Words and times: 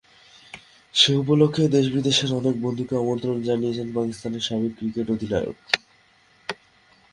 সে 0.93 1.11
উপলক্ষে 1.15 1.63
দেশ 1.67 1.85
বিদেশের 1.93 2.31
অনেক 2.33 2.55
বন্ধুকে 2.61 2.93
আমন্ত্রণ 2.97 3.37
জানিয়েছেন 3.41 3.87
পাকিস্তানের 3.95 4.45
সাবেক 4.47 4.71
ক্রিকেট 4.77 5.07
অধিনায়ক। 5.09 5.57